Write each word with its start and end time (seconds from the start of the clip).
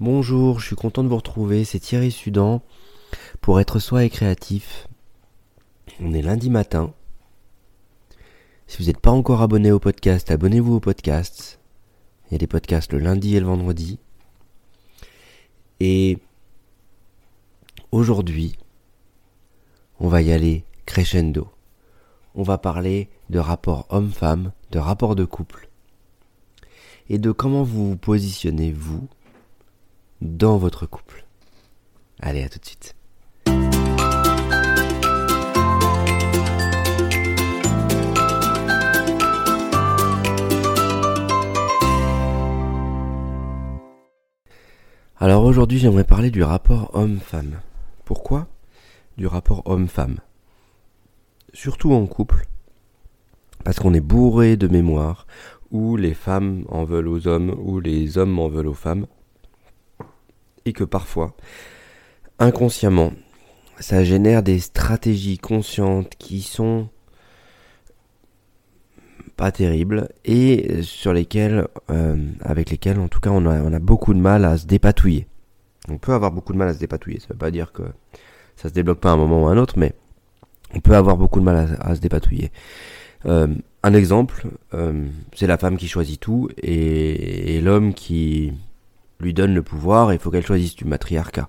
Bonjour, 0.00 0.60
je 0.60 0.66
suis 0.66 0.76
content 0.76 1.02
de 1.02 1.08
vous 1.08 1.16
retrouver, 1.16 1.64
c'est 1.64 1.80
Thierry 1.80 2.12
Sudan 2.12 2.62
pour 3.40 3.58
être 3.58 3.80
soi 3.80 4.04
et 4.04 4.10
créatif. 4.10 4.86
On 6.00 6.12
est 6.12 6.22
lundi 6.22 6.50
matin. 6.50 6.94
Si 8.68 8.78
vous 8.78 8.84
n'êtes 8.84 9.00
pas 9.00 9.10
encore 9.10 9.42
abonné 9.42 9.72
au 9.72 9.80
podcast, 9.80 10.30
abonnez-vous 10.30 10.74
au 10.76 10.78
podcast. 10.78 11.58
Il 12.26 12.34
y 12.34 12.34
a 12.36 12.38
des 12.38 12.46
podcasts 12.46 12.92
le 12.92 13.00
lundi 13.00 13.34
et 13.34 13.40
le 13.40 13.46
vendredi. 13.46 13.98
Et 15.80 16.18
aujourd'hui, 17.90 18.56
on 19.98 20.06
va 20.06 20.22
y 20.22 20.30
aller 20.30 20.62
crescendo. 20.86 21.48
On 22.36 22.44
va 22.44 22.56
parler 22.56 23.10
de 23.30 23.40
rapport 23.40 23.86
homme-femme, 23.88 24.52
de 24.70 24.78
rapport 24.78 25.16
de 25.16 25.24
couple. 25.24 25.68
Et 27.08 27.18
de 27.18 27.32
comment 27.32 27.64
vous 27.64 27.90
vous 27.90 27.96
positionnez, 27.96 28.70
vous, 28.70 29.08
dans 30.20 30.58
votre 30.58 30.86
couple. 30.86 31.24
Allez, 32.20 32.42
à 32.42 32.48
tout 32.48 32.58
de 32.58 32.64
suite. 32.64 32.94
Alors 45.20 45.42
aujourd'hui 45.44 45.78
j'aimerais 45.78 46.04
parler 46.04 46.30
du 46.30 46.44
rapport 46.44 46.94
homme-femme. 46.94 47.60
Pourquoi 48.04 48.46
du 49.16 49.26
rapport 49.26 49.62
homme-femme? 49.66 50.18
Surtout 51.52 51.92
en 51.92 52.06
couple, 52.06 52.46
parce 53.64 53.80
qu'on 53.80 53.94
est 53.94 54.00
bourré 54.00 54.56
de 54.56 54.68
mémoire, 54.68 55.26
où 55.72 55.96
les 55.96 56.14
femmes 56.14 56.64
en 56.68 56.84
veulent 56.84 57.08
aux 57.08 57.26
hommes, 57.26 57.50
ou 57.58 57.80
les 57.80 58.16
hommes 58.16 58.38
en 58.38 58.48
veulent 58.48 58.68
aux 58.68 58.74
femmes, 58.74 59.06
que 60.72 60.84
parfois, 60.84 61.34
inconsciemment, 62.38 63.12
ça 63.80 64.04
génère 64.04 64.42
des 64.42 64.58
stratégies 64.58 65.38
conscientes 65.38 66.14
qui 66.18 66.42
sont 66.42 66.88
pas 69.36 69.52
terribles 69.52 70.08
et 70.24 70.82
sur 70.82 71.12
lesquelles, 71.12 71.68
euh, 71.90 72.16
avec 72.40 72.70
lesquelles, 72.70 72.98
en 72.98 73.08
tout 73.08 73.20
cas, 73.20 73.30
on 73.30 73.46
a, 73.46 73.60
on 73.62 73.72
a 73.72 73.78
beaucoup 73.78 74.12
de 74.12 74.18
mal 74.18 74.44
à 74.44 74.58
se 74.58 74.66
dépatouiller. 74.66 75.28
On 75.88 75.96
peut 75.96 76.12
avoir 76.12 76.32
beaucoup 76.32 76.52
de 76.52 76.58
mal 76.58 76.68
à 76.68 76.74
se 76.74 76.78
dépatouiller. 76.78 77.20
Ça 77.20 77.28
veut 77.30 77.38
pas 77.38 77.52
dire 77.52 77.72
que 77.72 77.84
ça 78.56 78.68
se 78.68 78.74
débloque 78.74 79.00
pas 79.00 79.10
à 79.10 79.12
un 79.12 79.16
moment 79.16 79.44
ou 79.44 79.46
à 79.46 79.52
un 79.52 79.56
autre, 79.56 79.78
mais 79.78 79.94
on 80.74 80.80
peut 80.80 80.96
avoir 80.96 81.16
beaucoup 81.16 81.38
de 81.38 81.44
mal 81.44 81.78
à, 81.80 81.94
se 81.94 82.00
dépatouiller. 82.00 82.50
Euh, 83.26 83.54
un 83.84 83.94
exemple, 83.94 84.48
euh, 84.74 85.06
c'est 85.34 85.46
la 85.46 85.56
femme 85.56 85.76
qui 85.76 85.88
choisit 85.88 86.20
tout 86.20 86.48
et 86.60 87.60
l'homme 87.60 87.94
qui 87.94 88.52
lui 89.20 89.34
donne 89.34 89.54
le 89.54 89.62
pouvoir 89.62 90.10
et 90.10 90.14
il 90.14 90.20
faut 90.20 90.30
qu'elle 90.30 90.46
choisisse 90.46 90.76
du 90.76 90.84
matriarcat. 90.84 91.48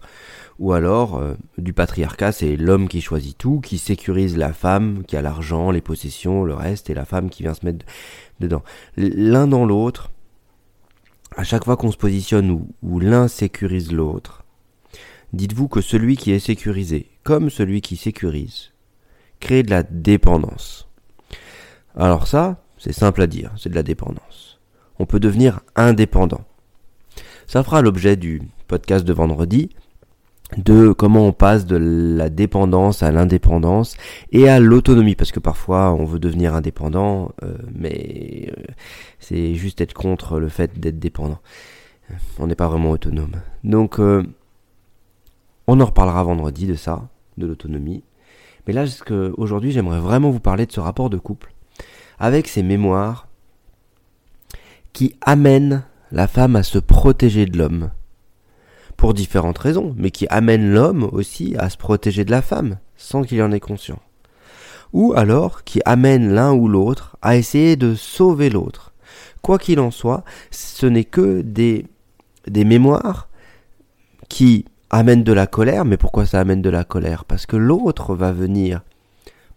Ou 0.59 0.73
alors, 0.73 1.17
euh, 1.17 1.35
du 1.57 1.71
patriarcat, 1.71 2.33
c'est 2.33 2.57
l'homme 2.57 2.89
qui 2.89 2.99
choisit 2.99 3.37
tout, 3.37 3.61
qui 3.61 3.77
sécurise 3.77 4.35
la 4.35 4.51
femme, 4.51 5.03
qui 5.07 5.15
a 5.15 5.21
l'argent, 5.21 5.71
les 5.71 5.81
possessions, 5.81 6.43
le 6.43 6.53
reste, 6.53 6.89
et 6.89 6.93
la 6.93 7.05
femme 7.05 7.29
qui 7.29 7.43
vient 7.43 7.53
se 7.53 7.65
mettre 7.65 7.85
dedans. 8.41 8.63
L'un 8.97 9.47
dans 9.47 9.65
l'autre, 9.65 10.11
à 11.37 11.43
chaque 11.43 11.63
fois 11.63 11.77
qu'on 11.77 11.91
se 11.91 11.97
positionne 11.97 12.51
où, 12.51 12.67
où 12.83 12.99
l'un 12.99 13.29
sécurise 13.29 13.93
l'autre, 13.93 14.43
dites-vous 15.31 15.69
que 15.69 15.79
celui 15.79 16.17
qui 16.17 16.31
est 16.31 16.39
sécurisé, 16.39 17.09
comme 17.23 17.49
celui 17.49 17.79
qui 17.79 17.95
sécurise, 17.95 18.71
crée 19.39 19.63
de 19.63 19.69
la 19.69 19.83
dépendance. 19.83 20.89
Alors 21.95 22.27
ça, 22.27 22.63
c'est 22.77 22.93
simple 22.93 23.21
à 23.21 23.27
dire, 23.27 23.53
c'est 23.57 23.69
de 23.69 23.75
la 23.75 23.83
dépendance. 23.83 24.59
On 24.99 25.05
peut 25.05 25.19
devenir 25.21 25.61
indépendant. 25.75 26.45
Ça 27.49 27.63
fera 27.63 27.81
l'objet 27.81 28.15
du 28.15 28.43
podcast 28.67 29.03
de 29.03 29.11
vendredi 29.11 29.71
de 30.55 30.91
comment 30.91 31.25
on 31.25 31.31
passe 31.31 31.65
de 31.65 31.77
la 31.77 32.29
dépendance 32.29 33.01
à 33.01 33.11
l'indépendance 33.11 33.97
et 34.31 34.47
à 34.47 34.59
l'autonomie 34.59 35.15
parce 35.15 35.31
que 35.31 35.39
parfois 35.39 35.91
on 35.93 36.05
veut 36.05 36.19
devenir 36.19 36.53
indépendant 36.53 37.31
euh, 37.41 37.57
mais 37.73 38.51
euh, 38.55 38.61
c'est 39.17 39.55
juste 39.55 39.81
être 39.81 39.95
contre 39.95 40.39
le 40.39 40.47
fait 40.47 40.79
d'être 40.79 40.99
dépendant. 40.99 41.39
On 42.37 42.45
n'est 42.45 42.53
pas 42.53 42.67
vraiment 42.67 42.91
autonome. 42.91 43.41
Donc 43.63 43.99
euh, 43.99 44.21
on 45.65 45.81
en 45.81 45.85
reparlera 45.85 46.23
vendredi 46.23 46.67
de 46.67 46.75
ça 46.75 47.09
de 47.39 47.47
l'autonomie. 47.47 48.03
Mais 48.67 48.73
là 48.73 48.85
aujourd'hui 49.37 49.71
j'aimerais 49.71 50.01
vraiment 50.01 50.29
vous 50.29 50.39
parler 50.39 50.67
de 50.67 50.71
ce 50.71 50.81
rapport 50.81 51.09
de 51.09 51.17
couple 51.17 51.51
avec 52.19 52.47
ces 52.47 52.61
mémoires 52.61 53.27
qui 54.93 55.15
amènent 55.21 55.83
la 56.11 56.27
femme 56.27 56.55
à 56.55 56.63
se 56.63 56.79
protéger 56.79 57.45
de 57.45 57.57
l'homme. 57.57 57.91
Pour 58.97 59.13
différentes 59.13 59.57
raisons, 59.57 59.95
mais 59.97 60.11
qui 60.11 60.27
amène 60.29 60.71
l'homme 60.71 61.07
aussi 61.11 61.55
à 61.57 61.69
se 61.69 61.77
protéger 61.77 62.25
de 62.25 62.31
la 62.31 62.41
femme, 62.41 62.77
sans 62.97 63.23
qu'il 63.23 63.41
en 63.41 63.51
ait 63.51 63.59
conscience. 63.59 63.99
Ou 64.91 65.13
alors 65.15 65.63
qui 65.63 65.81
amène 65.85 66.33
l'un 66.33 66.51
ou 66.51 66.67
l'autre 66.67 67.15
à 67.21 67.37
essayer 67.37 67.75
de 67.75 67.95
sauver 67.95 68.49
l'autre. 68.49 68.93
Quoi 69.41 69.57
qu'il 69.57 69.79
en 69.79 69.91
soit, 69.91 70.23
ce 70.51 70.85
n'est 70.85 71.05
que 71.05 71.41
des, 71.41 71.85
des 72.47 72.65
mémoires 72.65 73.29
qui 74.27 74.65
amènent 74.89 75.23
de 75.23 75.33
la 75.33 75.47
colère, 75.47 75.85
mais 75.85 75.97
pourquoi 75.97 76.25
ça 76.25 76.39
amène 76.39 76.61
de 76.61 76.69
la 76.69 76.83
colère? 76.83 77.23
Parce 77.23 77.45
que 77.45 77.55
l'autre 77.55 78.15
va 78.15 78.31
venir 78.31 78.81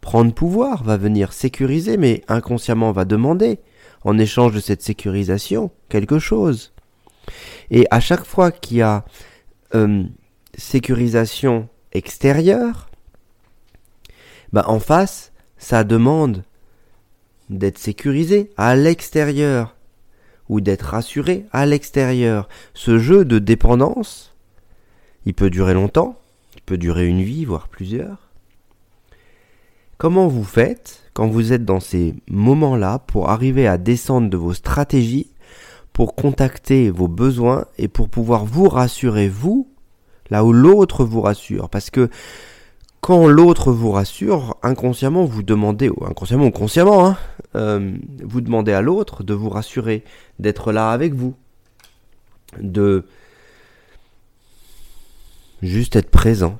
prendre 0.00 0.34
pouvoir, 0.34 0.84
va 0.84 0.96
venir 0.96 1.32
sécuriser, 1.32 1.96
mais 1.96 2.22
inconsciemment 2.28 2.92
va 2.92 3.04
demander 3.04 3.60
en 4.04 4.18
échange 4.18 4.54
de 4.54 4.60
cette 4.60 4.82
sécurisation 4.82 5.70
quelque 5.88 6.18
chose. 6.18 6.72
Et 7.70 7.86
à 7.90 8.00
chaque 8.00 8.24
fois 8.24 8.50
qu'il 8.50 8.78
y 8.78 8.82
a 8.82 9.04
euh, 9.74 10.04
sécurisation 10.56 11.68
extérieure, 11.92 12.90
bah 14.52 14.64
en 14.66 14.80
face, 14.80 15.32
ça 15.56 15.84
demande 15.84 16.44
d'être 17.48 17.78
sécurisé 17.78 18.50
à 18.56 18.76
l'extérieur 18.76 19.76
ou 20.48 20.60
d'être 20.60 20.82
rassuré 20.82 21.46
à 21.52 21.66
l'extérieur. 21.66 22.48
Ce 22.74 22.98
jeu 22.98 23.24
de 23.24 23.38
dépendance, 23.38 24.34
il 25.24 25.34
peut 25.34 25.50
durer 25.50 25.74
longtemps, 25.74 26.19
il 26.56 26.62
peut 26.62 26.78
durer 26.78 27.06
une 27.06 27.22
vie, 27.22 27.44
voire 27.44 27.69
plusieurs. 27.69 28.31
Comment 30.02 30.26
vous 30.26 30.42
faites 30.42 31.00
quand 31.12 31.28
vous 31.28 31.52
êtes 31.52 31.64
dans 31.64 31.78
ces 31.78 32.16
moments-là 32.28 32.98
pour 32.98 33.30
arriver 33.30 33.68
à 33.68 33.78
descendre 33.78 34.28
de 34.28 34.36
vos 34.36 34.52
stratégies, 34.52 35.30
pour 35.92 36.16
contacter 36.16 36.90
vos 36.90 37.06
besoins 37.06 37.66
et 37.78 37.86
pour 37.86 38.08
pouvoir 38.08 38.44
vous 38.44 38.68
rassurer 38.68 39.28
vous, 39.28 39.68
là 40.28 40.44
où 40.44 40.52
l'autre 40.52 41.04
vous 41.04 41.20
rassure? 41.20 41.68
Parce 41.68 41.88
que 41.90 42.10
quand 43.00 43.28
l'autre 43.28 43.70
vous 43.70 43.92
rassure, 43.92 44.56
inconsciemment 44.64 45.24
vous 45.24 45.44
demandez, 45.44 45.88
inconsciemment 46.04 46.46
ou 46.46 46.50
consciemment, 46.50 47.06
hein, 47.06 47.16
euh, 47.54 47.96
vous 48.24 48.40
demandez 48.40 48.72
à 48.72 48.80
l'autre 48.80 49.22
de 49.22 49.34
vous 49.34 49.50
rassurer, 49.50 50.02
d'être 50.40 50.72
là 50.72 50.90
avec 50.90 51.14
vous, 51.14 51.36
de 52.60 53.04
juste 55.62 55.94
être 55.94 56.10
présent 56.10 56.58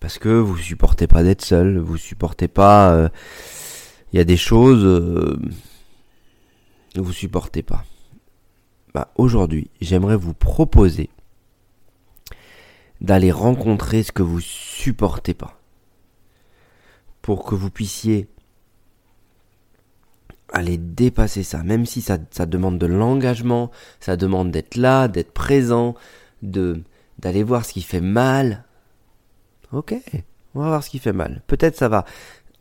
parce 0.00 0.18
que 0.18 0.28
vous 0.28 0.56
supportez 0.56 1.06
pas 1.06 1.22
d'être 1.22 1.42
seul, 1.42 1.78
vous 1.78 1.96
supportez 1.96 2.48
pas. 2.48 2.92
Il 2.92 2.98
euh, 3.00 3.08
y 4.12 4.20
a 4.20 4.24
des 4.24 4.36
choses 4.36 4.84
euh, 4.84 5.36
vous 6.96 7.12
supportez 7.12 7.62
pas. 7.62 7.84
Bah, 8.94 9.12
aujourd'hui, 9.16 9.70
j'aimerais 9.80 10.16
vous 10.16 10.34
proposer 10.34 11.10
d'aller 13.00 13.30
rencontrer 13.30 14.02
ce 14.02 14.12
que 14.12 14.22
vous 14.22 14.40
supportez 14.40 15.34
pas, 15.34 15.60
pour 17.22 17.44
que 17.44 17.54
vous 17.54 17.70
puissiez 17.70 18.28
aller 20.52 20.78
dépasser 20.78 21.42
ça, 21.42 21.62
même 21.62 21.86
si 21.86 22.00
ça, 22.00 22.18
ça 22.30 22.46
demande 22.46 22.78
de 22.78 22.86
l'engagement, 22.86 23.70
ça 24.00 24.16
demande 24.16 24.50
d'être 24.50 24.76
là, 24.76 25.06
d'être 25.06 25.32
présent, 25.32 25.94
d'aller 26.42 27.42
voir 27.42 27.64
ce 27.64 27.74
qui 27.74 27.82
fait 27.82 28.00
mal, 28.00 28.64
Ok, 29.72 29.94
on 30.54 30.60
va 30.60 30.68
voir 30.68 30.82
ce 30.82 30.90
qui 30.90 30.98
fait 30.98 31.12
mal. 31.12 31.42
Peut-être 31.46 31.76
ça 31.76 31.88
va. 31.88 32.04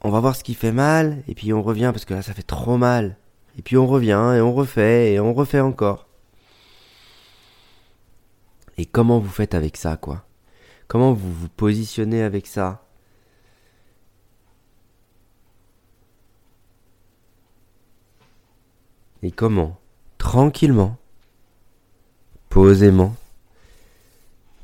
On 0.02 0.10
va 0.10 0.20
voir 0.20 0.36
ce 0.36 0.44
qui 0.44 0.54
fait 0.54 0.72
mal, 0.74 1.24
et 1.28 1.36
puis 1.36 1.54
on 1.54 1.64
revient 1.64 1.92
parce 1.94 2.06
que 2.06 2.14
là 2.14 2.22
ça 2.22 2.34
fait 2.34 2.44
trop 2.44 2.78
mal. 2.78 3.18
Et 3.58 3.62
puis 3.62 3.78
on 3.78 3.88
revient, 3.88 4.34
et 4.36 4.42
on 4.42 4.54
refait, 4.54 5.14
et 5.14 5.20
on 5.20 5.34
refait 5.34 5.62
encore. 5.62 6.08
Et 8.78 8.86
comment 8.86 9.20
vous 9.20 9.30
faites 9.30 9.56
avec 9.56 9.78
ça, 9.78 9.98
quoi? 9.98 10.26
Comment 10.88 11.14
vous 11.14 11.34
vous 11.34 11.50
positionnez 11.50 12.22
avec 12.22 12.46
ça? 12.46 12.84
Et 19.24 19.32
comment? 19.32 19.78
Tranquillement, 20.20 20.98
posément, 22.50 23.16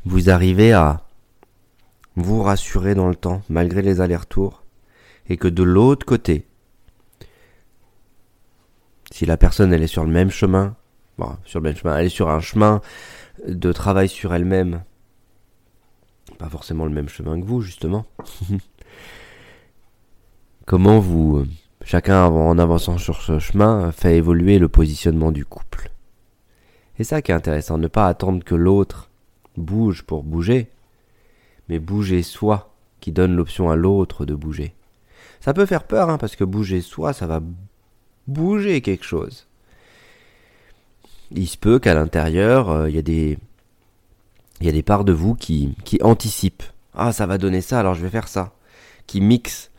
vous 0.05 0.29
arrivez 0.29 0.73
à 0.73 1.01
vous 2.15 2.41
rassurer 2.41 2.95
dans 2.95 3.07
le 3.09 3.15
temps, 3.15 3.41
malgré 3.49 3.81
les 3.81 4.01
allers-retours, 4.01 4.63
et 5.29 5.37
que 5.37 5.47
de 5.47 5.63
l'autre 5.63 6.05
côté, 6.05 6.47
si 9.11 9.25
la 9.25 9.37
personne 9.37 9.73
elle 9.73 9.83
est 9.83 9.87
sur 9.87 10.03
le 10.03 10.11
même 10.11 10.29
chemin 10.29 10.75
sur 11.45 11.59
le 11.59 11.63
même 11.63 11.75
chemin, 11.75 11.97
elle 11.97 12.07
est 12.07 12.09
sur 12.09 12.29
un 12.29 12.39
chemin 12.39 12.81
de 13.47 13.71
travail 13.71 14.09
sur 14.09 14.33
elle-même, 14.33 14.83
pas 16.37 16.49
forcément 16.49 16.85
le 16.85 16.91
même 16.91 17.09
chemin 17.09 17.39
que 17.39 17.45
vous, 17.45 17.61
justement. 17.61 18.05
Comment 20.65 20.99
vous, 20.99 21.45
chacun 21.83 22.25
en 22.25 22.57
avançant 22.57 22.97
sur 22.97 23.21
ce 23.21 23.39
chemin, 23.39 23.91
fait 23.91 24.17
évoluer 24.17 24.59
le 24.59 24.69
positionnement 24.69 25.31
du 25.31 25.45
couple? 25.45 25.91
Et 26.99 27.03
ça 27.03 27.21
qui 27.21 27.31
est 27.31 27.35
intéressant, 27.35 27.77
ne 27.77 27.87
pas 27.87 28.07
attendre 28.07 28.43
que 28.43 28.55
l'autre 28.55 29.09
bouge 29.57 30.03
pour 30.03 30.23
bouger, 30.23 30.69
bouger 31.79 32.23
soi, 32.23 32.73
qui 32.99 33.11
donne 33.11 33.35
l'option 33.35 33.69
à 33.69 33.75
l'autre 33.75 34.25
de 34.25 34.35
bouger. 34.35 34.73
Ça 35.41 35.53
peut 35.53 35.65
faire 35.65 35.83
peur, 35.83 36.09
hein, 36.09 36.17
parce 36.17 36.35
que 36.35 36.43
bouger 36.43 36.81
soi, 36.81 37.13
ça 37.13 37.27
va 37.27 37.41
bouger 38.27 38.81
quelque 38.81 39.03
chose. 39.03 39.47
Il 41.31 41.47
se 41.47 41.57
peut 41.57 41.79
qu'à 41.79 41.93
l'intérieur, 41.93 42.69
euh, 42.69 42.89
il 42.89 42.95
y 42.95 42.99
a 42.99 43.01
des 43.01 43.37
y 44.61 44.69
a 44.69 44.71
des 44.71 44.83
parts 44.83 45.03
de 45.03 45.11
vous 45.11 45.35
qui, 45.35 45.75
qui 45.83 46.01
anticipent. 46.01 46.63
Ah, 46.93 47.11
ça 47.11 47.25
va 47.25 47.37
donner 47.37 47.59
ça, 47.59 47.79
alors 47.79 47.95
je 47.95 48.01
vais 48.01 48.09
faire 48.09 48.29
ça. 48.29 48.53
Qui 49.07 49.19
mixent 49.19 49.71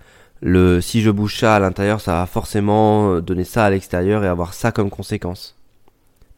le 0.43 0.83
si 0.83 1.01
je 1.01 1.11
bouge 1.11 1.39
ça 1.39 1.57
à 1.57 1.59
l'intérieur, 1.59 2.03
ça 2.03 2.17
va 2.17 2.27
forcément 2.27 3.21
donner 3.21 3.45
ça 3.45 3.65
à 3.65 3.71
l'extérieur 3.71 4.25
et 4.25 4.29
avoir 4.29 4.53
ça 4.53 4.73
comme 4.73 4.91
conséquence. 4.91 5.57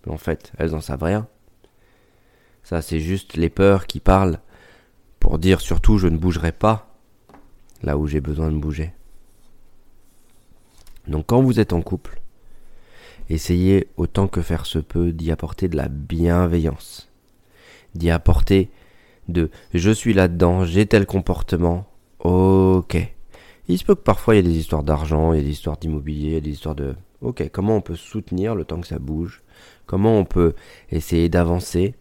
Mais 0.05 0.13
en 0.13 0.19
fait, 0.19 0.53
elles 0.59 0.77
en 0.77 0.81
savent 0.81 1.03
rien. 1.03 1.27
Ça, 2.63 2.83
c'est 2.83 3.01
juste 3.01 3.35
les 3.35 3.51
peurs 3.51 3.87
qui 3.87 3.99
parlent 3.99 4.39
pour 5.21 5.39
dire 5.39 5.61
surtout 5.61 5.99
je 5.99 6.09
ne 6.09 6.17
bougerai 6.17 6.53
pas 6.53 6.95
là 7.83 7.97
où 7.97 8.07
j'ai 8.07 8.21
besoin 8.21 8.51
de 8.51 8.57
bouger. 8.57 8.93
Donc 11.07 11.27
quand 11.27 11.43
vous 11.43 11.61
êtes 11.61 11.73
en 11.73 11.83
couple, 11.83 12.21
essayez 13.31 13.89
autant 13.97 14.29
que 14.29 14.43
faire 14.43 14.67
se 14.67 14.79
peut 14.79 15.13
d'y 15.13 15.31
apporter 15.31 15.69
de 15.69 15.77
la 15.77 15.89
bienveillance, 15.89 17.11
d'y 17.95 18.11
apporter 18.11 18.71
de 19.29 19.51
je 19.75 19.91
suis 19.91 20.15
là-dedans, 20.15 20.65
j'ai 20.65 20.87
tel 20.87 21.07
comportement, 21.07 21.87
ok. 22.21 22.97
Il 23.69 23.79
se 23.79 23.85
peut 23.85 23.97
que 23.97 24.01
parfois 24.01 24.35
il 24.35 24.37
y 24.37 24.41
ait 24.41 24.53
des 24.53 24.59
histoires 24.59 24.85
d'argent, 24.85 25.33
il 25.33 25.39
y 25.39 25.41
a 25.41 25.45
des 25.45 25.51
histoires 25.51 25.77
d'immobilier, 25.77 26.29
il 26.29 26.35
y 26.35 26.37
a 26.37 26.41
des 26.41 26.51
histoires 26.51 26.77
de 26.77 26.95
ok, 27.21 27.49
comment 27.51 27.77
on 27.77 27.81
peut 27.81 27.97
soutenir 27.97 28.55
le 28.55 28.65
temps 28.65 28.81
que 28.81 28.87
ça 28.87 28.99
bouge, 28.99 29.43
comment 29.87 30.19
on 30.19 30.25
peut 30.25 30.55
essayer 30.91 31.29
d'avancer? 31.29 31.95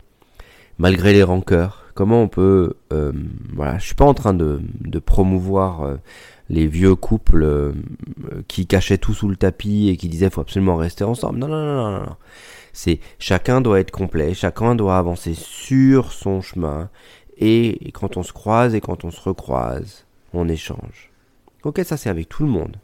Malgré 0.78 1.14
les 1.14 1.24
rancœurs, 1.24 1.86
comment 1.94 2.22
on 2.22 2.28
peut 2.28 2.74
euh, 2.94 3.12
voilà 3.54 3.78
je 3.78 3.86
suis 3.86 3.96
pas 3.96 4.06
en 4.06 4.14
train 4.14 4.34
de, 4.34 4.62
de 4.82 5.00
promouvoir 5.00 5.84
euh, 5.84 5.96
les 6.50 6.68
vieux 6.68 6.96
couples 6.96 7.44
euh, 7.44 7.74
qui 8.48 8.68
cachaient 8.68 8.98
tout 8.98 9.14
sous 9.14 9.30
le 9.30 9.36
tapis 9.36 9.90
et 9.90 9.98
qui 9.98 10.10
disaient 10.10 10.30
faut 10.30 10.42
absolument 10.42 10.76
rester 10.76 11.04
ensemble. 11.04 11.40
Non 11.40 11.48
non 11.48 11.64
non 11.64 11.92
non, 11.92 12.00
non. 12.06 12.16
c'est 12.74 13.00
chacun 13.20 13.62
doit 13.62 13.80
être 13.80 13.92
complet 13.92 14.34
chacun 14.34 14.76
doit 14.76 14.98
avancer 14.98 15.34
sur 15.34 16.12
son 16.12 16.42
chemin. 16.42 16.90
Et 17.38 17.92
quand 17.94 18.16
on 18.16 18.24
se 18.24 18.32
croise 18.32 18.76
et 18.76 18.82
quand 18.82 19.04
on 19.04 19.12
se 19.12 19.22
recroise 19.22 20.06
on 20.34 20.48
échange. 20.48 21.12
Ok 21.64 21.82
ça 21.84 21.98
c'est 21.98 22.10
avec 22.10 22.30
tout 22.30 22.44
le 22.44 22.50
monde 22.50 22.78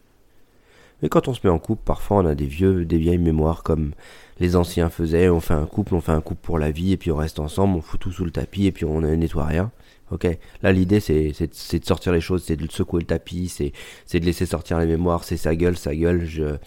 mais 1.01 1.09
quand 1.09 1.27
on 1.27 1.33
se 1.33 1.39
met 1.43 1.49
en 1.49 1.59
couple, 1.59 1.83
parfois 1.85 2.17
on 2.17 2.25
a 2.25 2.35
des 2.35 2.45
vieux, 2.45 2.85
des 2.85 2.97
vieilles 2.97 3.17
mémoires 3.17 3.63
comme 3.63 3.91
les 4.39 4.55
anciens 4.55 4.89
faisaient. 4.89 5.29
On 5.29 5.39
fait 5.39 5.53
un 5.53 5.65
couple, 5.65 5.95
on 5.95 6.01
fait 6.01 6.11
un 6.11 6.21
couple 6.21 6.41
pour 6.41 6.59
la 6.59 6.71
vie, 6.71 6.93
et 6.93 6.97
puis 6.97 7.11
on 7.11 7.17
reste 7.17 7.39
ensemble, 7.39 7.77
on 7.77 7.81
fout 7.81 7.99
tout 7.99 8.11
sous 8.11 8.25
le 8.25 8.31
tapis, 8.31 8.65
et 8.65 8.71
puis 8.71 8.85
on 8.85 9.01
ne 9.01 9.13
nettoie 9.15 9.45
rien. 9.45 9.71
Ok. 10.11 10.27
Là, 10.61 10.71
l'idée 10.71 10.99
c'est 10.99 11.31
c'est 11.33 11.79
de 11.79 11.85
sortir 11.85 12.11
les 12.11 12.21
choses, 12.21 12.43
c'est 12.43 12.57
de 12.57 12.69
secouer 12.71 13.01
le 13.01 13.07
tapis, 13.07 13.47
c'est 13.47 13.71
c'est 14.05 14.19
de 14.19 14.25
laisser 14.25 14.45
sortir 14.45 14.77
les 14.79 14.85
mémoires. 14.85 15.23
C'est 15.23 15.37
sa 15.37 15.55
gueule, 15.55 15.77
sa 15.77 15.95
gueule. 15.95 16.25
Je, 16.25 16.57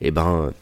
eh 0.00 0.10
ben, 0.10 0.52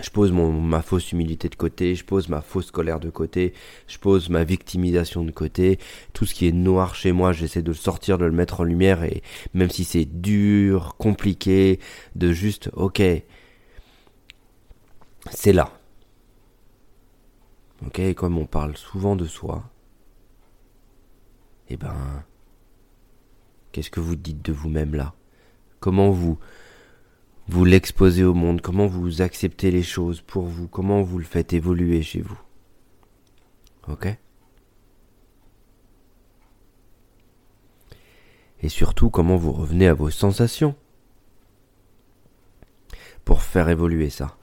je 0.00 0.10
pose 0.10 0.32
mon, 0.32 0.52
ma 0.52 0.82
fausse 0.82 1.12
humilité 1.12 1.48
de 1.48 1.54
côté, 1.54 1.94
je 1.94 2.04
pose 2.04 2.28
ma 2.28 2.40
fausse 2.40 2.70
colère 2.70 3.00
de 3.00 3.10
côté, 3.10 3.52
je 3.86 3.98
pose 3.98 4.30
ma 4.30 4.44
victimisation 4.44 5.24
de 5.24 5.30
côté, 5.30 5.78
tout 6.12 6.24
ce 6.24 6.34
qui 6.34 6.46
est 6.48 6.52
noir 6.52 6.94
chez 6.94 7.12
moi, 7.12 7.32
j'essaie 7.32 7.62
de 7.62 7.68
le 7.68 7.74
sortir, 7.74 8.18
de 8.18 8.24
le 8.24 8.32
mettre 8.32 8.60
en 8.60 8.64
lumière, 8.64 9.04
et 9.04 9.22
même 9.54 9.70
si 9.70 9.84
c'est 9.84 10.04
dur, 10.04 10.96
compliqué, 10.98 11.78
de 12.14 12.32
juste, 12.32 12.70
ok, 12.74 13.02
c'est 15.30 15.52
là. 15.52 15.70
Ok, 17.86 17.98
et 17.98 18.14
comme 18.14 18.38
on 18.38 18.46
parle 18.46 18.76
souvent 18.76 19.16
de 19.16 19.26
soi, 19.26 19.64
eh 21.68 21.76
ben, 21.76 22.24
qu'est-ce 23.72 23.90
que 23.90 24.00
vous 24.00 24.16
dites 24.16 24.44
de 24.44 24.52
vous-même 24.52 24.94
là? 24.94 25.14
Comment 25.80 26.10
vous 26.10 26.38
vous 27.48 27.64
l'exposez 27.64 28.24
au 28.24 28.34
monde, 28.34 28.60
comment 28.60 28.86
vous 28.86 29.22
acceptez 29.22 29.70
les 29.70 29.82
choses 29.82 30.20
pour 30.20 30.44
vous, 30.44 30.68
comment 30.68 31.02
vous 31.02 31.18
le 31.18 31.24
faites 31.24 31.52
évoluer 31.52 32.02
chez 32.02 32.20
vous. 32.20 32.40
Ok? 33.88 34.06
Et 38.62 38.68
surtout, 38.68 39.10
comment 39.10 39.36
vous 39.36 39.52
revenez 39.52 39.88
à 39.88 39.94
vos 39.94 40.10
sensations 40.10 40.76
pour 43.24 43.42
faire 43.42 43.68
évoluer 43.68 44.10
ça. 44.10 44.36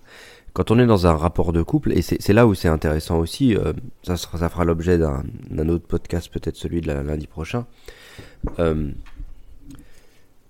Quand 0.53 0.71
on 0.71 0.79
est 0.79 0.85
dans 0.85 1.07
un 1.07 1.15
rapport 1.15 1.53
de 1.53 1.61
couple, 1.61 1.93
et 1.93 2.01
c'est 2.01 2.33
là 2.33 2.47
où 2.47 2.53
c'est 2.53 2.67
intéressant 2.67 3.19
aussi, 3.19 3.55
euh, 3.55 3.71
ça, 4.03 4.17
ça 4.17 4.49
fera 4.49 4.65
l'objet 4.65 4.97
d'un 4.97 5.69
autre 5.69 5.85
podcast, 5.87 6.29
peut-être 6.31 6.55
celui 6.55 6.81
de 6.81 6.91
lundi 6.91 7.27
prochain. 7.27 7.65
Euh, 8.57 8.91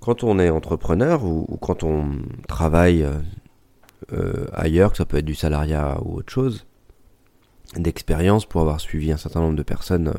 quand 0.09 0.23
on 0.23 0.39
est 0.39 0.50
entrepreneur 0.50 1.23
ou, 1.23 1.45
quand 1.61 1.83
on 1.83 2.13
travaille 2.47 3.03
euh, 3.03 3.19
euh, 4.11 4.47
ailleurs, 4.53 4.89
que 4.89 4.97
ça 4.97 5.06
peut 5.06 5.17
être 5.17 5.25
du 5.25 5.35
salariat 5.35 6.00
ou 6.03 6.17
autre 6.17 6.33
chose, 6.33 6.65
d'expérience 7.75 8.47
pour 8.47 8.61
avoir 8.61 8.81
suivi 8.81 9.11
un 9.11 9.17
certain 9.17 9.41
nombre 9.41 9.56
de 9.56 9.61
personnes 9.61 10.11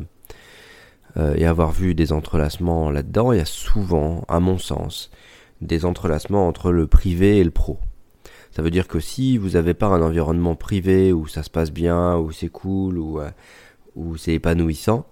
euh, 1.16 1.34
et 1.37 1.44
avoir 1.44 1.72
vu 1.72 1.96
des 1.96 2.12
entrelacements 2.12 2.88
là-dedans, 2.88 3.32
il 3.32 3.38
y 3.38 3.42
a 3.42 3.44
souvent, 3.44 4.25
à 4.28 4.38
mon 4.38 4.58
sens, 4.58 5.10
des 5.60 5.84
entrelacements 5.84 6.46
entre 6.46 6.70
le 6.70 6.86
privé 6.86 7.38
et 7.38 7.44
le 7.44 7.50
pro. 7.50 7.81
Ça 8.52 8.62
veut 8.62 8.70
dire 8.70 8.86
que 8.86 9.00
si 9.00 9.38
vous 9.38 9.50
n'avez 9.50 9.75
pas 9.75 9.88
un 9.88 10.02
environnement 10.02 10.54
privé 10.54 11.12
où 11.12 11.26
ça 11.26 11.43
se 11.43 11.50
passe 11.50 11.72
bien, 11.72 12.16
où 12.16 12.31
c'est 12.31 12.48
cool, 12.48 12.96
où, 12.96 13.19
où 13.96 14.16
c'est 14.16 14.34
épanouissant, 14.34 15.04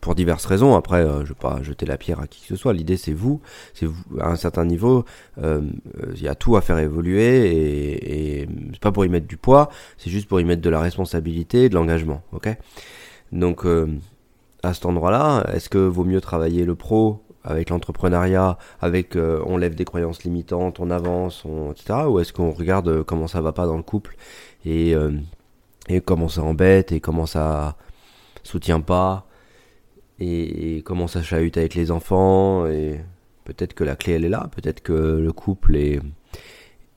pour 0.00 0.14
diverses 0.14 0.46
raisons. 0.46 0.74
Après, 0.76 1.00
euh, 1.00 1.24
je 1.24 1.30
vais 1.30 1.38
pas 1.38 1.62
jeter 1.62 1.86
la 1.86 1.96
pierre 1.96 2.20
à 2.20 2.26
qui 2.26 2.40
que 2.40 2.46
ce 2.46 2.56
soit. 2.56 2.72
L'idée, 2.72 2.96
c'est 2.96 3.12
vous. 3.12 3.40
C'est 3.74 3.86
vous 3.86 4.02
à 4.18 4.28
un 4.28 4.36
certain 4.36 4.64
niveau. 4.64 5.04
Euh, 5.38 5.62
il 6.14 6.22
y 6.22 6.28
a 6.28 6.34
tout 6.34 6.56
à 6.56 6.60
faire 6.60 6.78
évoluer 6.78 7.46
et, 7.46 8.40
et 8.40 8.48
c'est 8.72 8.80
pas 8.80 8.92
pour 8.92 9.04
y 9.04 9.08
mettre 9.08 9.26
du 9.26 9.36
poids. 9.36 9.70
C'est 9.98 10.10
juste 10.10 10.28
pour 10.28 10.40
y 10.40 10.44
mettre 10.44 10.62
de 10.62 10.70
la 10.70 10.80
responsabilité, 10.80 11.64
et 11.64 11.68
de 11.68 11.74
l'engagement. 11.74 12.22
Ok? 12.32 12.48
Donc, 13.32 13.64
euh, 13.64 13.86
à 14.62 14.74
cet 14.74 14.86
endroit-là, 14.86 15.44
est-ce 15.52 15.68
que 15.68 15.78
vaut 15.78 16.04
mieux 16.04 16.20
travailler 16.20 16.64
le 16.64 16.74
pro 16.74 17.22
avec 17.42 17.70
l'entrepreneuriat, 17.70 18.58
avec 18.82 19.16
on 19.16 19.56
lève 19.56 19.74
des 19.74 19.86
croyances 19.86 20.24
limitantes, 20.24 20.78
on 20.78 20.90
avance, 20.90 21.42
on, 21.46 21.72
etc. 21.72 22.00
Ou 22.06 22.18
est-ce 22.20 22.34
qu'on 22.34 22.50
regarde 22.50 23.02
comment 23.04 23.28
ça 23.28 23.40
va 23.40 23.52
pas 23.52 23.66
dans 23.66 23.78
le 23.78 23.82
couple 23.82 24.16
et 24.66 24.94
et 25.88 26.02
comment 26.02 26.28
ça 26.28 26.42
embête 26.42 26.92
et 26.92 27.00
comment 27.00 27.24
ça 27.24 27.76
soutient 28.42 28.82
pas 28.82 29.26
et, 30.20 30.82
comment 30.84 31.08
ça 31.08 31.22
chahute 31.22 31.56
avec 31.56 31.74
les 31.74 31.90
enfants 31.90 32.66
et 32.66 33.00
peut-être 33.44 33.74
que 33.74 33.84
la 33.84 33.96
clé 33.96 34.14
elle 34.14 34.24
est 34.24 34.30
là, 34.30 34.48
peut-être 34.54 34.82
que 34.82 34.92
le 34.92 35.32
couple 35.32 35.76
et, 35.76 36.00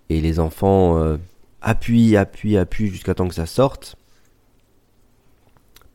les 0.09 0.39
enfants 0.39 0.97
euh, 0.99 1.17
appuient, 1.61 2.15
appuient, 2.17 2.57
appuient 2.57 2.89
jusqu'à 2.89 3.15
temps 3.15 3.27
que 3.27 3.33
ça 3.33 3.47
sorte 3.47 3.95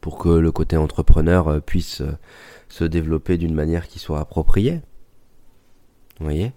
pour 0.01 0.19
que 0.19 0.29
le 0.29 0.51
côté 0.51 0.77
entrepreneur 0.77 1.47
euh, 1.47 1.61
puisse 1.61 2.01
euh, 2.01 2.19
se 2.69 2.83
développer 2.83 3.39
d'une 3.39 3.55
manière 3.55 3.87
qui 3.87 4.01
soit 4.01 4.19
appropriée. 4.19 4.81
Vous 6.19 6.25
voyez? 6.25 6.53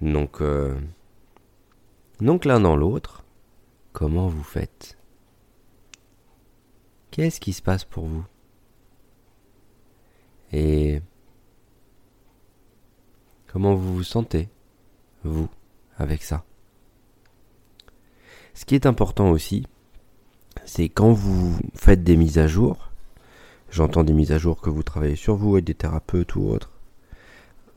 Donc, 0.00 0.40
donc 2.20 2.44
l'un 2.44 2.60
dans 2.60 2.76
l'autre, 2.76 3.24
comment 3.92 4.28
vous 4.28 4.44
faites? 4.44 4.96
Qu'est-ce 7.10 7.40
qui 7.40 7.52
se 7.52 7.62
passe 7.62 7.84
pour 7.84 8.06
vous? 8.06 8.24
Et 10.52 11.00
comment 13.46 13.74
vous 13.74 13.96
vous 13.96 14.02
sentez, 14.02 14.48
vous, 15.24 15.48
avec 15.96 16.22
ça? 16.22 16.44
Ce 18.54 18.64
qui 18.64 18.74
est 18.74 18.86
important 18.86 19.30
aussi, 19.30 19.66
c'est 20.64 20.88
quand 20.88 21.12
vous 21.12 21.58
faites 21.74 22.02
des 22.02 22.16
mises 22.16 22.38
à 22.38 22.46
jour, 22.46 22.90
j'entends 23.70 24.04
des 24.04 24.12
mises 24.12 24.32
à 24.32 24.38
jour 24.38 24.60
que 24.60 24.70
vous 24.70 24.82
travaillez 24.82 25.16
sur 25.16 25.36
vous 25.36 25.54
avec 25.54 25.64
des 25.64 25.74
thérapeutes 25.74 26.34
ou 26.34 26.48
autres, 26.48 26.72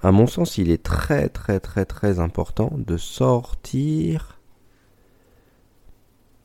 à 0.04 0.12
mon 0.12 0.26
sens, 0.26 0.58
il 0.58 0.72
est 0.72 0.82
très 0.82 1.30
très 1.30 1.60
très 1.60 1.86
très 1.86 2.20
important 2.20 2.72
de 2.76 2.98
sortir 2.98 4.40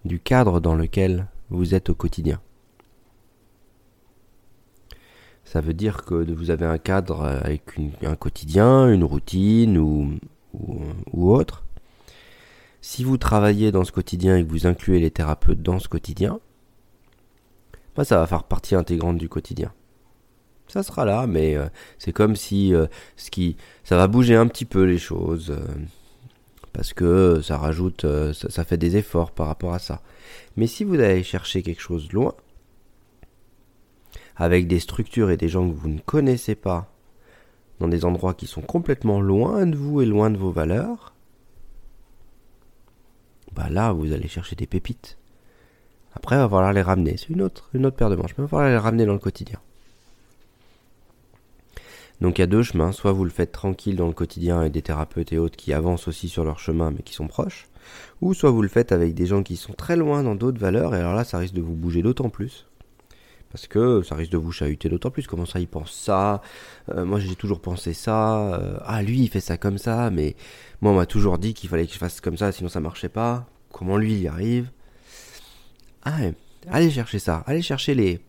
du 0.04 0.20
cadre 0.20 0.60
dans 0.60 0.74
lequel 0.74 1.28
vous 1.48 1.74
êtes 1.74 1.88
au 1.88 1.94
quotidien. 1.94 2.40
Ça 5.46 5.60
veut 5.60 5.74
dire 5.74 6.04
que 6.04 6.14
vous 6.14 6.50
avez 6.50 6.66
un 6.66 6.76
cadre 6.76 7.24
avec 7.24 7.62
un 8.02 8.16
quotidien, 8.16 8.92
une 8.92 9.04
routine 9.04 9.78
ou, 9.78 10.18
autre. 11.14 11.64
si 12.80 13.04
vous 13.04 13.16
travaillez 13.16 13.72
dans 13.72 13.84
ce 13.84 13.92
quotidien 13.92 14.36
et 14.36 14.44
que 14.44 14.50
vous 14.50 14.66
incluez 14.66 14.98
les 14.98 15.10
thérapeutes 15.10 15.62
dans 15.62 15.78
ce 15.78 15.88
quotidien, 15.88 16.40
bah, 17.94 18.04
ça 18.04 18.18
va 18.18 18.26
faire 18.26 18.42
partie 18.44 18.74
intégrante 18.74 19.18
du 19.18 19.28
quotidien. 19.28 19.72
Ça 20.68 20.82
sera 20.82 21.04
là, 21.04 21.26
mais 21.28 21.56
euh, 21.56 21.68
c'est 21.98 22.12
comme 22.12 22.34
si 22.34 22.74
euh, 22.74 22.86
ce 23.16 23.30
qui, 23.30 23.56
ça 23.84 23.96
va 23.96 24.08
bouger 24.08 24.34
un 24.34 24.48
petit 24.48 24.64
peu 24.64 24.82
les 24.82 24.98
choses, 24.98 25.50
euh, 25.50 25.64
parce 26.72 26.92
que 26.92 27.40
ça 27.40 27.56
rajoute, 27.56 28.04
ça, 28.32 28.64
fait 28.64 28.76
des 28.76 28.96
efforts 28.96 29.30
par 29.30 29.46
rapport 29.46 29.72
à 29.72 29.78
ça. 29.78 30.02
Mais 30.56 30.66
si 30.66 30.84
vous 30.84 30.96
allez 30.96 31.22
chercher 31.22 31.62
quelque 31.62 31.80
chose 31.80 32.12
loin, 32.12 32.34
avec 34.36 34.66
des 34.66 34.80
structures 34.80 35.30
et 35.30 35.36
des 35.36 35.48
gens 35.48 35.68
que 35.68 35.74
vous 35.74 35.88
ne 35.88 35.98
connaissez 35.98 36.54
pas, 36.54 36.90
dans 37.80 37.88
des 37.88 38.04
endroits 38.04 38.34
qui 38.34 38.46
sont 38.46 38.62
complètement 38.62 39.20
loin 39.20 39.66
de 39.66 39.76
vous 39.76 40.00
et 40.00 40.06
loin 40.06 40.30
de 40.30 40.38
vos 40.38 40.50
valeurs, 40.50 41.14
bah 43.52 43.68
là, 43.70 43.92
vous 43.92 44.12
allez 44.12 44.28
chercher 44.28 44.56
des 44.56 44.66
pépites. 44.66 45.18
Après, 46.14 46.36
il 46.36 46.38
va 46.38 46.48
falloir 46.48 46.72
les 46.72 46.82
ramener. 46.82 47.16
C'est 47.16 47.30
une 47.30 47.42
autre, 47.42 47.70
une 47.74 47.86
autre 47.86 47.96
paire 47.96 48.10
de 48.10 48.16
manches. 48.16 48.34
Mais 48.36 48.42
il 48.42 48.42
va 48.42 48.48
falloir 48.48 48.68
les 48.68 48.76
ramener 48.76 49.06
dans 49.06 49.12
le 49.12 49.18
quotidien. 49.18 49.58
Donc 52.20 52.38
il 52.38 52.40
y 52.40 52.44
a 52.44 52.46
deux 52.46 52.62
chemins. 52.62 52.92
Soit 52.92 53.12
vous 53.12 53.24
le 53.24 53.30
faites 53.30 53.52
tranquille 53.52 53.96
dans 53.96 54.06
le 54.06 54.14
quotidien 54.14 54.60
avec 54.60 54.72
des 54.72 54.82
thérapeutes 54.82 55.32
et 55.32 55.38
autres 55.38 55.56
qui 55.56 55.72
avancent 55.72 56.08
aussi 56.08 56.28
sur 56.28 56.44
leur 56.44 56.58
chemin 56.58 56.90
mais 56.90 57.02
qui 57.02 57.12
sont 57.12 57.28
proches. 57.28 57.68
Ou 58.22 58.32
soit 58.32 58.50
vous 58.50 58.62
le 58.62 58.68
faites 58.68 58.92
avec 58.92 59.14
des 59.14 59.26
gens 59.26 59.42
qui 59.42 59.56
sont 59.56 59.74
très 59.74 59.96
loin 59.96 60.22
dans 60.22 60.34
d'autres 60.34 60.58
valeurs. 60.58 60.94
Et 60.94 60.98
alors 60.98 61.14
là, 61.14 61.24
ça 61.24 61.38
risque 61.38 61.54
de 61.54 61.60
vous 61.60 61.74
bouger 61.74 62.02
d'autant 62.02 62.30
plus. 62.30 62.66
Parce 63.50 63.66
que 63.66 64.02
ça 64.02 64.14
risque 64.16 64.32
de 64.32 64.36
vous 64.36 64.52
chahuter 64.52 64.88
d'autant 64.88 65.10
plus. 65.10 65.26
Comment 65.26 65.46
ça, 65.46 65.60
il 65.60 65.68
pense 65.68 65.92
ça? 65.92 66.42
Euh, 66.90 67.04
Moi, 67.04 67.20
j'ai 67.20 67.36
toujours 67.36 67.60
pensé 67.60 67.94
ça. 67.94 68.54
Euh, 68.54 68.78
ah, 68.84 69.02
lui, 69.02 69.20
il 69.20 69.28
fait 69.28 69.40
ça 69.40 69.56
comme 69.56 69.78
ça. 69.78 70.10
Mais 70.10 70.36
moi, 70.80 70.92
on 70.92 70.96
m'a 70.96 71.06
toujours 71.06 71.38
dit 71.38 71.54
qu'il 71.54 71.70
fallait 71.70 71.86
que 71.86 71.92
je 71.92 71.98
fasse 71.98 72.20
comme 72.20 72.36
ça, 72.36 72.52
sinon 72.52 72.68
ça 72.68 72.80
marchait 72.80 73.08
pas. 73.08 73.46
Comment 73.72 73.96
lui, 73.96 74.12
il 74.12 74.22
y 74.22 74.28
arrive? 74.28 74.70
Ah, 76.04 76.18
allez 76.68 76.90
chercher 76.90 77.18
ça. 77.18 77.44
Allez 77.46 77.62
chercher 77.62 77.94
les, 77.94 78.20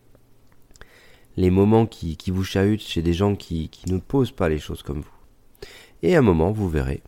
les 1.36 1.50
moments 1.50 1.86
qui, 1.86 2.16
qui 2.16 2.30
vous 2.30 2.44
chahutent 2.44 2.80
chez 2.82 3.02
des 3.02 3.12
gens 3.12 3.34
qui, 3.34 3.68
qui 3.68 3.92
ne 3.92 3.98
posent 3.98 4.32
pas 4.32 4.48
les 4.48 4.58
choses 4.58 4.82
comme 4.82 5.00
vous. 5.00 5.68
Et 6.02 6.14
à 6.16 6.20
un 6.20 6.22
moment, 6.22 6.52
vous 6.52 6.68
verrez. 6.68 7.02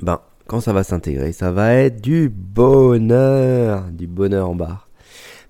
Ben, 0.00 0.20
quand 0.46 0.60
ça 0.60 0.72
va 0.72 0.82
s'intégrer, 0.82 1.32
ça 1.32 1.52
va 1.52 1.74
être 1.74 2.00
du 2.00 2.28
bonheur. 2.28 3.84
Du 3.92 4.06
bonheur 4.06 4.50
en 4.50 4.54
barre. 4.54 4.88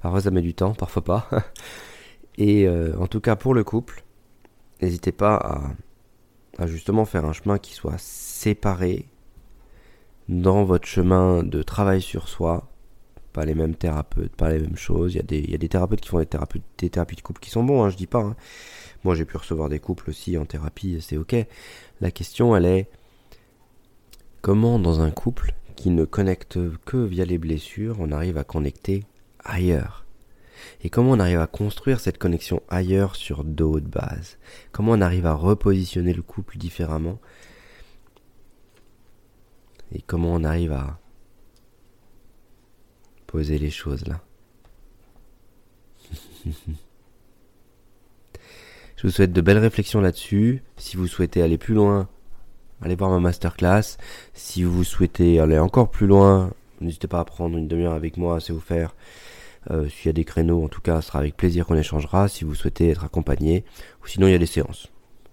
Parfois 0.01 0.21
ça 0.21 0.31
met 0.31 0.43
du 0.43 0.55
temps, 0.55 0.75
parfois 0.75 1.05
pas. 1.05 1.29
Et 2.39 2.67
euh, 2.67 2.97
en 2.99 3.07
tout 3.07 3.21
cas 3.21 3.37
pour 3.37 3.55
le 3.55 3.65
couple, 3.65 4.05
n'hésitez 4.81 5.13
pas 5.13 5.37
à, 5.37 6.63
à, 6.63 6.67
justement 6.67 7.05
faire 7.05 7.25
un 7.25 7.33
chemin 7.33 7.59
qui 7.59 7.75
soit 7.75 7.99
séparé 7.99 9.07
dans 10.29 10.65
votre 10.65 10.87
chemin 10.87 11.43
de 11.43 11.63
travail 11.63 12.01
sur 12.01 12.29
soi, 12.29 12.71
pas 13.33 13.45
les 13.45 13.55
mêmes 13.55 13.75
thérapeutes, 13.75 14.35
pas 14.37 14.51
les 14.51 14.61
mêmes 14.61 14.77
choses. 14.77 15.15
Il 15.15 15.17
y 15.17 15.21
a 15.21 15.25
des, 15.25 15.39
il 15.39 15.51
y 15.51 15.55
a 15.55 15.59
des 15.59 15.69
thérapeutes 15.69 16.01
qui 16.01 16.09
font 16.09 16.19
des, 16.19 16.27
thérapeutes, 16.27 16.63
des 16.79 16.89
thérapies 16.89 17.17
de 17.17 17.21
couple 17.21 17.41
qui 17.41 17.51
sont 17.51 17.65
bons, 17.65 17.83
hein, 17.83 17.91
je 17.91 17.97
dis 17.97 18.07
pas. 18.07 18.21
Hein. 18.21 18.37
Moi, 19.05 19.15
j'ai 19.15 19.25
pu 19.25 19.37
recevoir 19.37 19.69
des 19.69 19.81
couples 19.81 20.11
aussi 20.11 20.39
en 20.39 20.45
thérapie, 20.45 20.99
c'est 21.01 21.17
ok. 21.17 21.35
La 22.01 22.11
question, 22.11 22.55
elle 22.57 22.67
est 22.67 22.89
comment 24.41 24.79
dans 24.79 25.01
un 25.01 25.11
couple 25.11 25.55
qui 25.77 25.91
ne 25.91 26.05
connecte 26.05 26.59
que 26.85 26.99
via 26.99 27.25
les 27.25 27.39
blessures, 27.39 27.97
on 28.01 28.13
arrive 28.13 28.39
à 28.39 28.45
connecter 28.45 29.05
ailleurs 29.45 30.01
et 30.83 30.91
comment 30.91 31.13
on 31.13 31.21
arrive 31.21 31.41
à 31.41 31.47
construire 31.47 32.01
cette 32.01 32.19
connexion 32.19 32.63
ailleurs 32.69 33.17
sur 33.17 33.45
d'autres 33.45 33.89
bases? 33.89 34.39
Comment 34.73 34.93
on 34.93 35.01
arrive 35.01 35.27
à 35.27 35.35
repositionner 35.35 36.15
le 36.15 36.23
couple 36.23 36.57
différemment? 36.57 37.19
Et 39.93 40.01
comment 40.01 40.33
on 40.33 40.45
arrive 40.45 40.73
à 40.73 40.99
poser 43.27 43.59
les 43.59 43.71
choses 43.71 44.07
là? 44.07 44.21
Je 48.97 49.07
vous 49.07 49.11
souhaite 49.11 49.33
de 49.33 49.41
belles 49.41 49.59
réflexions 49.59 50.01
là-dessus. 50.01 50.63
Si 50.77 50.97
vous 50.97 51.07
souhaitez 51.07 51.43
aller 51.43 51.57
plus 51.59 51.75
loin, 51.75 52.09
allez 52.83 52.97
voir 52.97 53.11
ma 53.11 53.19
masterclass. 53.19 53.97
Si 54.35 54.63
vous 54.63 54.85
souhaitez 54.85 55.41
aller 55.41 55.59
encore 55.59 55.91
plus 55.91 56.07
loin, 56.07 56.53
n'hésitez 56.81 57.09
pas 57.09 57.21
à 57.21 57.25
prendre 57.25 57.57
une 57.57 57.67
demi-heure 57.67 57.95
avec 57.95 58.19
moi, 58.19 58.41
c'est 58.41 58.53
offert. 58.53 58.95
Euh, 59.71 59.89
S'il 59.89 60.07
y 60.07 60.09
a 60.09 60.13
des 60.13 60.25
créneaux, 60.25 60.65
en 60.65 60.69
tout 60.69 60.81
cas, 60.81 61.01
ce 61.01 61.09
sera 61.09 61.19
avec 61.19 61.37
plaisir 61.37 61.67
qu'on 61.67 61.77
échangera. 61.77 62.29
Si 62.29 62.45
vous 62.45 62.55
souhaitez 62.55 62.91
être 62.91 63.05
accompagné, 63.05 63.65
ou 64.03 64.07
sinon 64.07 64.27
il 64.27 64.33
y 64.33 64.35
a 64.35 64.39
des 64.39 64.47
séances. 64.47 64.89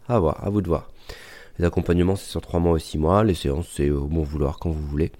À 0.07 0.19
voir, 0.19 0.45
à 0.45 0.49
vous 0.49 0.61
de 0.61 0.67
voir. 0.67 0.91
Les 1.59 1.65
accompagnements, 1.65 2.15
c'est 2.15 2.29
sur 2.29 2.41
trois 2.41 2.59
mois 2.59 2.73
ou 2.73 2.79
six 2.79 2.97
mois. 2.97 3.23
Les 3.23 3.33
séances, 3.33 3.69
c'est 3.73 3.89
au 3.89 4.05
bon 4.05 4.23
vouloir 4.23 4.59
quand 4.59 4.69
vous 4.69 4.85
voulez. 4.85 5.11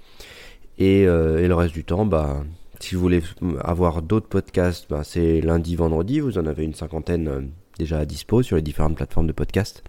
Et, 0.78 1.08
euh, 1.08 1.48
le 1.48 1.56
reste 1.56 1.74
du 1.74 1.84
temps, 1.84 2.06
bah, 2.06 2.44
si 2.80 2.96
vous 2.96 3.02
voulez 3.02 3.24
avoir 3.62 4.02
d'autres 4.02 4.28
podcasts, 4.28 4.88
ben 4.90 5.04
c'est 5.04 5.42
lundi, 5.42 5.76
vendredi. 5.76 6.20
Vous 6.20 6.38
en 6.38 6.46
avez 6.46 6.64
une 6.64 6.76
cinquantaine 6.76 7.28
euh, 7.28 7.42
déjà 7.80 8.00
à 8.00 8.06
dispo 8.06 8.44
sur 8.44 8.56
les 8.56 8.62
différentes 8.62 8.96
plateformes 8.96 9.28
de 9.28 9.34
podcasts. 9.34 9.84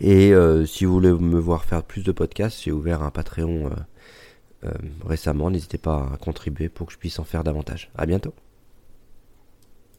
Et 0.00 0.32
si 0.66 0.84
vous 0.84 0.92
voulez 0.94 1.12
me 1.12 1.38
voir 1.38 1.64
faire 1.64 1.84
plus 1.84 2.02
de 2.02 2.10
podcasts, 2.10 2.64
j'ai 2.64 2.72
ouvert 2.72 3.04
un 3.04 3.10
Patreon 3.10 3.70
récemment. 5.04 5.50
N'hésitez 5.50 5.78
pas 5.78 6.08
à 6.12 6.16
contribuer 6.16 6.68
pour 6.68 6.86
que 6.86 6.92
je 6.92 6.98
puisse 6.98 7.18
en 7.18 7.24
faire 7.24 7.44
davantage. 7.44 7.90
À 7.96 8.06
bientôt. 8.06 8.34